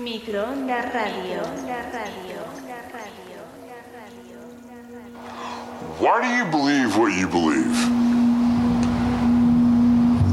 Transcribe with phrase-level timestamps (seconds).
[0.00, 1.42] Microondas Radio.
[5.98, 7.76] Why do you believe what you believe?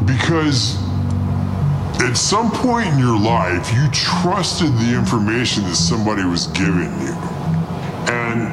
[0.08, 0.78] Because
[2.02, 7.14] at some point in your life, you trusted the information that somebody was giving you.
[8.08, 8.48] And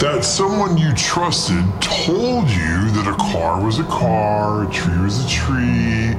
[0.00, 5.24] that someone you trusted told you that a car was a car, a tree was
[5.24, 6.14] a tree,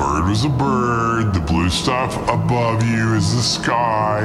[0.00, 4.24] bird was a bird, the blue stuff above you is the sky.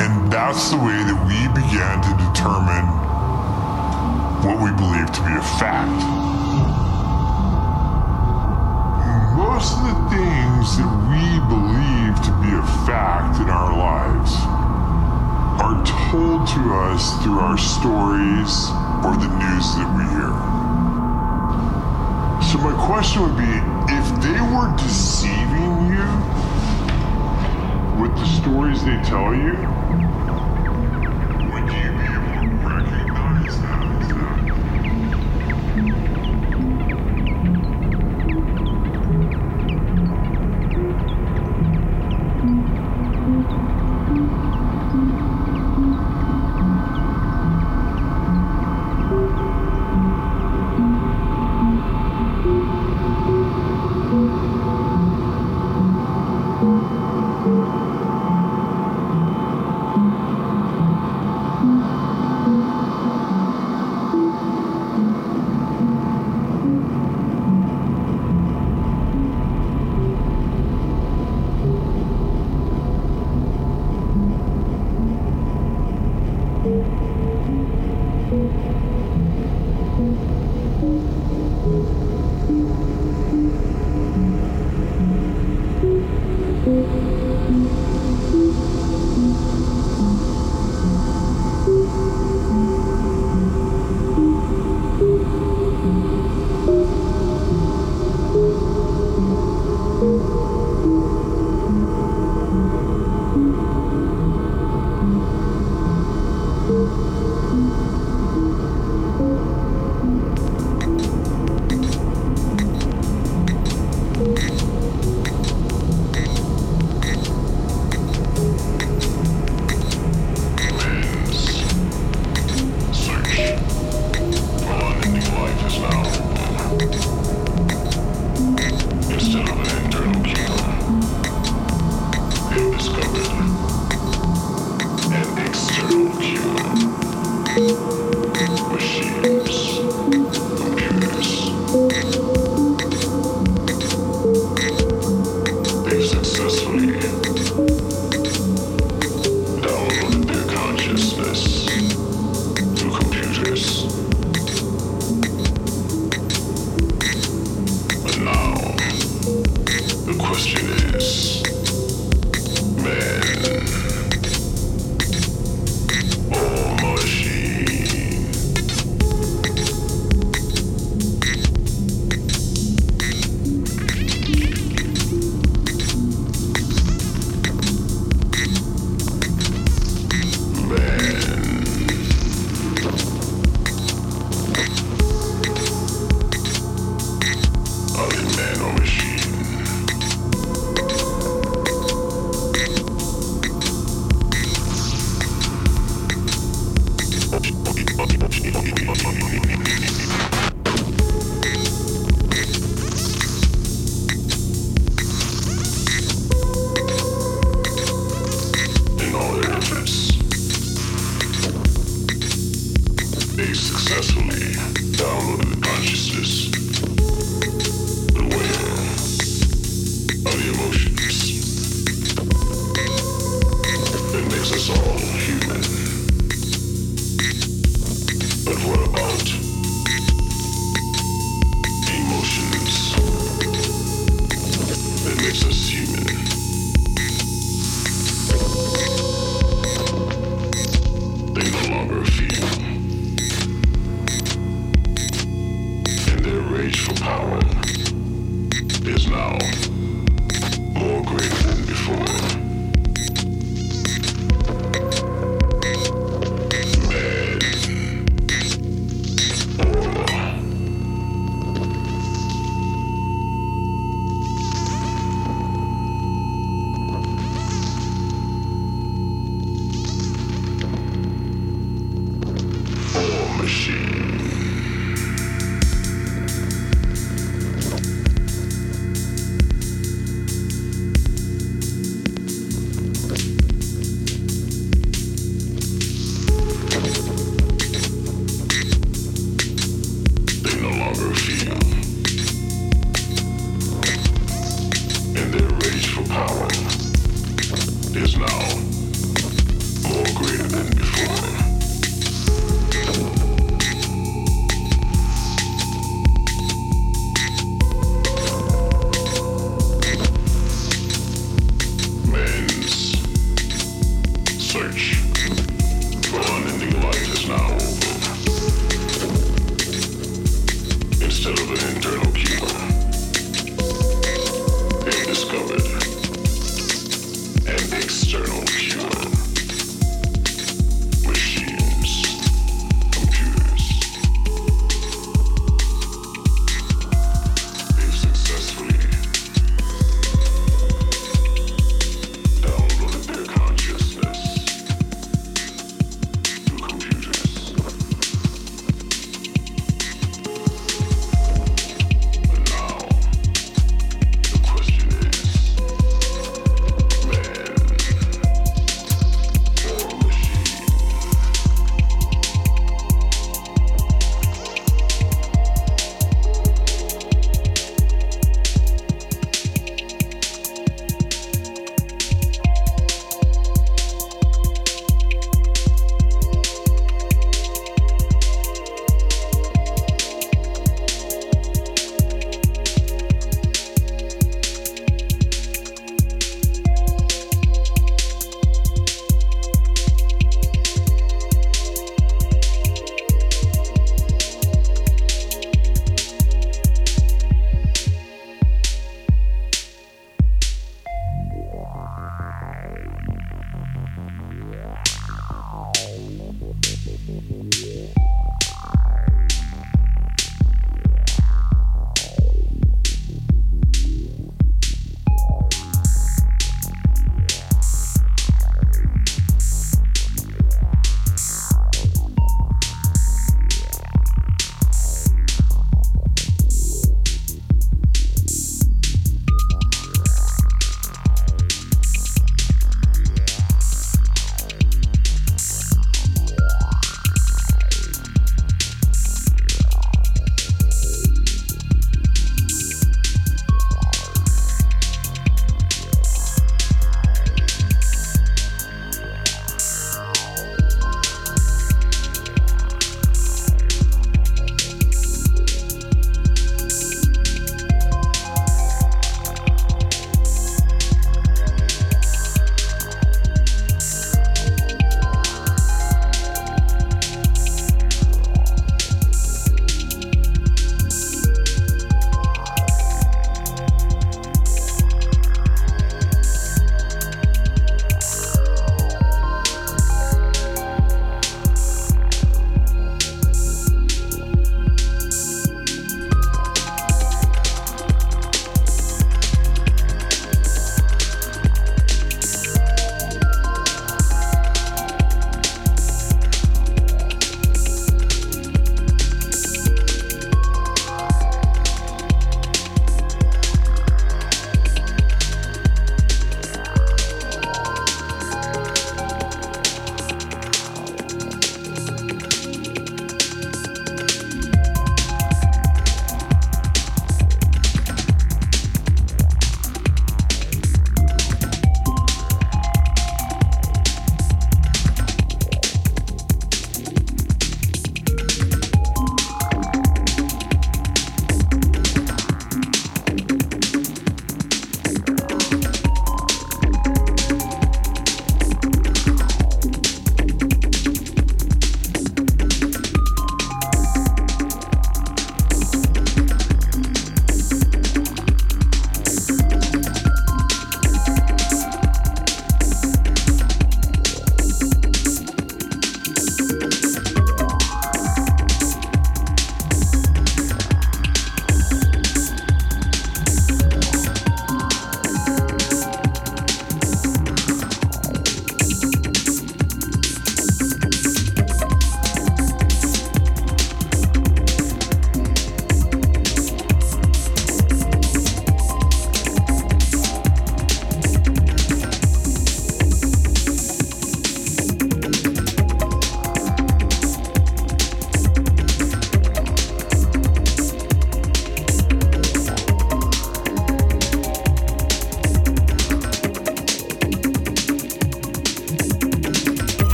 [0.00, 2.88] And that's the way that we began to determine
[4.40, 6.00] what we believe to be a fact.
[9.36, 14.32] Most of the things that we believe to be a fact in our lives
[15.60, 18.72] are told to us through our stories
[19.04, 20.32] or the news that we hear.
[22.40, 23.73] So my question would be,
[24.24, 26.02] they were deceiving you
[28.00, 29.73] with the stories they tell you,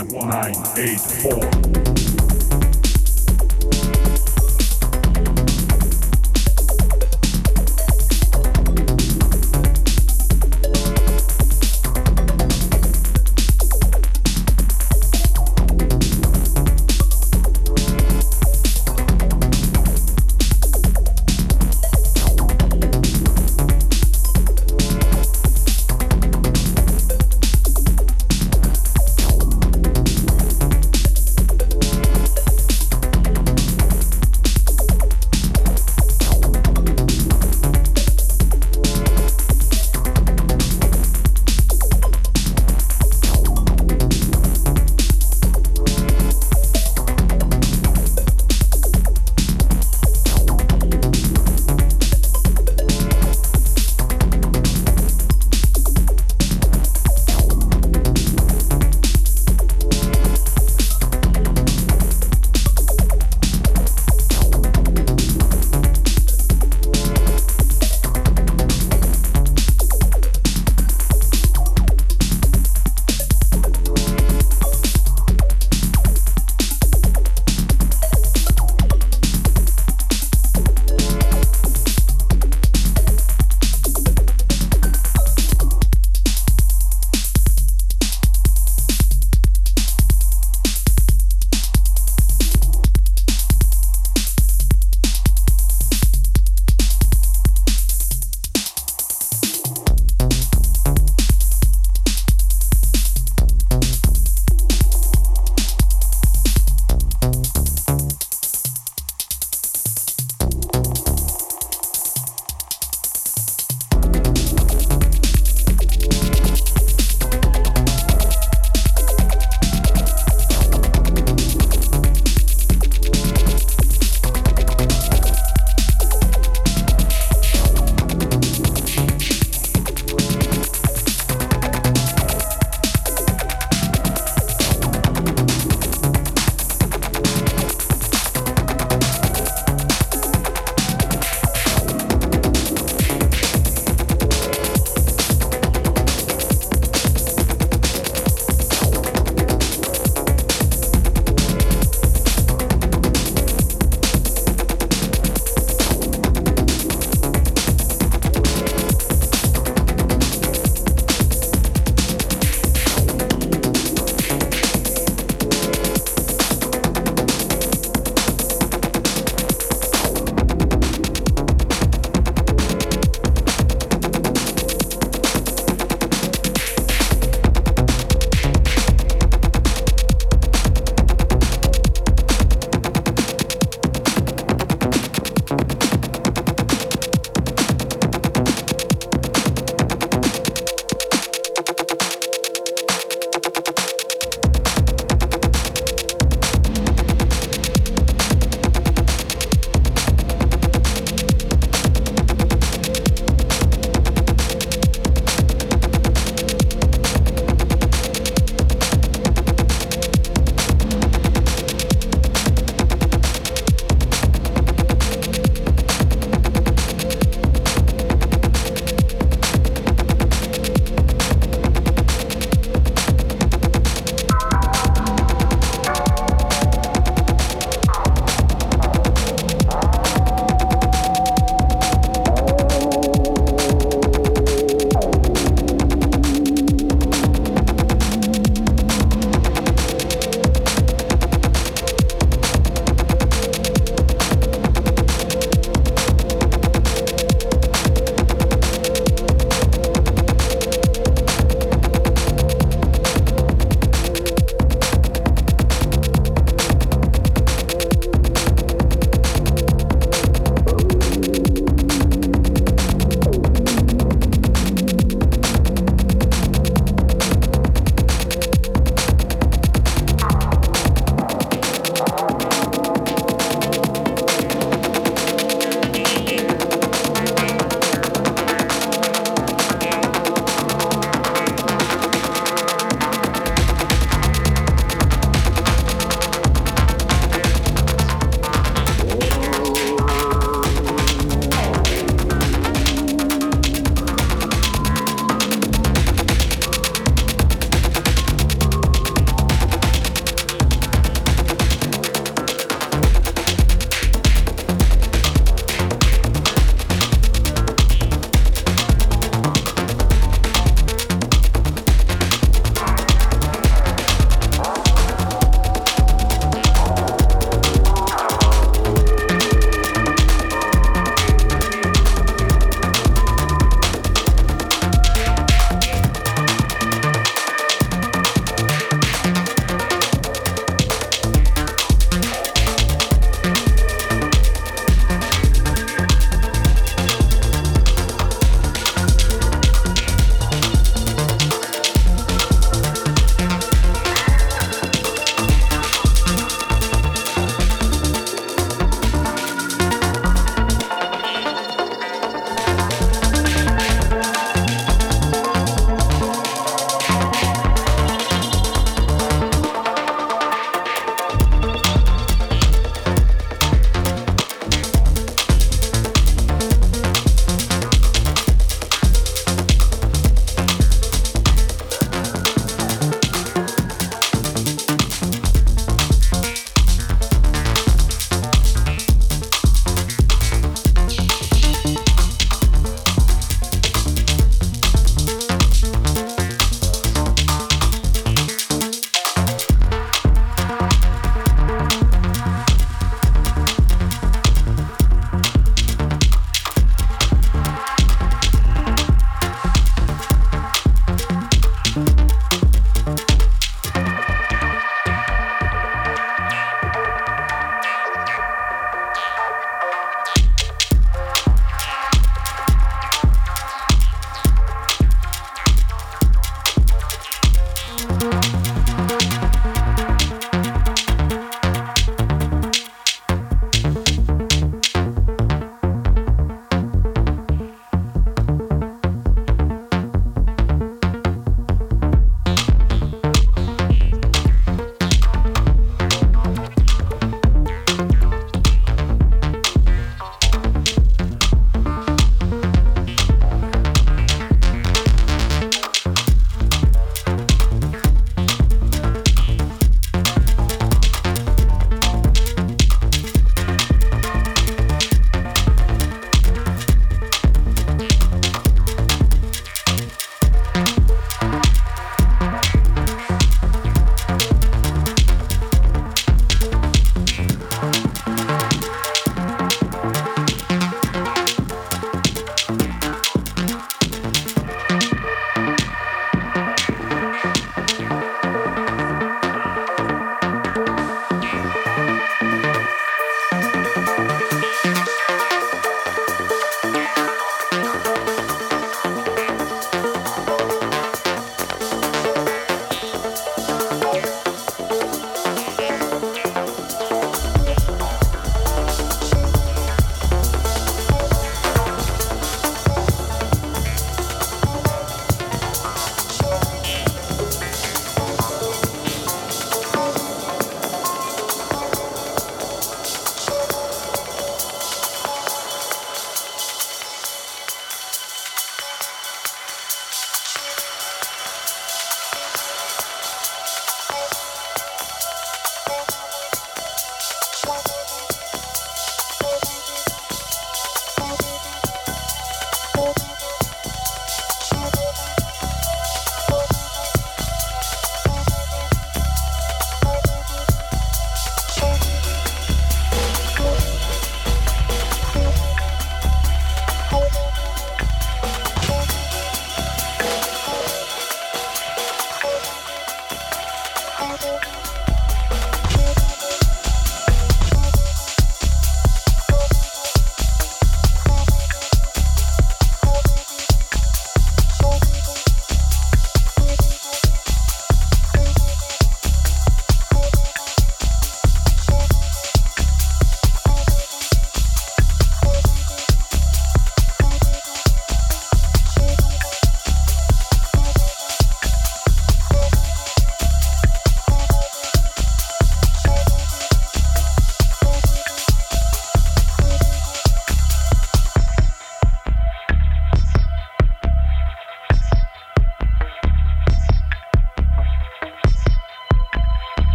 [0.00, 1.51] 1984.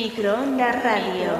[0.00, 1.39] Microondas Radio.